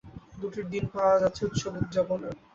দুটির 0.37 0.65
দিন 0.69 0.83
পাওয়া 0.93 1.15
যাচ্ছে 1.21 1.41
উৎসব 1.45 1.73
উ্যাপনের। 1.75 2.35